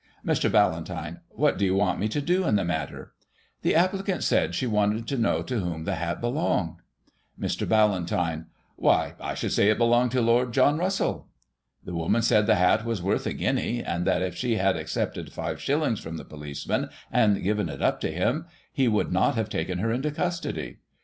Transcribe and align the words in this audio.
Mr. 0.25 0.51
Ballantyne: 0.51 1.19
What 1.29 1.59
do 1.59 1.65
you 1.65 1.75
want 1.75 1.99
me 1.99 2.07
to 2.07 2.21
do 2.21 2.43
in 2.47 2.55
the 2.55 2.63
matter 2.65 3.11
i 3.17 3.25
The 3.61 3.75
applicant 3.75 4.23
said 4.23 4.55
she 4.55 4.65
wanted 4.65 5.07
to 5.09 5.15
know 5.19 5.43
to 5.43 5.59
whom 5.59 5.83
the 5.83 5.93
hat 5.93 6.19
belonged. 6.19 6.77
Digitized 6.79 7.37
by 7.37 7.47
Google 7.47 7.67
32 7.67 7.67
GOSSIP. 7.67 7.67
[1838 7.67 7.67
Mr. 7.67 7.69
Ballantyne: 7.69 8.45
Why, 8.77 9.13
I 9.19 9.33
should 9.35 9.51
say 9.51 9.69
it 9.69 9.77
belonged 9.77 10.11
to 10.13 10.21
Lord 10.23 10.53
John 10.53 10.79
Russell.' 10.79 11.27
The 11.85 11.93
woman 11.93 12.23
said 12.23 12.47
the 12.47 12.55
hat 12.55 12.83
was 12.83 13.03
worth 13.03 13.27
a 13.27 13.33
guinea, 13.33 13.83
and 13.83 14.07
that 14.07 14.23
if 14.23 14.33
she 14.35 14.55
had 14.55 14.75
accepted 14.75 15.27
5/ 15.29 15.99
from 15.99 16.17
the 16.17 16.25
policeman, 16.25 16.89
and 17.11 17.43
given 17.43 17.69
it 17.69 17.83
up 17.83 17.99
to 18.01 18.11
him, 18.11 18.47
he 18.73 18.87
would 18.87 19.11
not 19.11 19.35
have 19.35 19.49
taken 19.49 19.77
her 19.77 19.91
into 19.91 20.09
custody. 20.09 20.77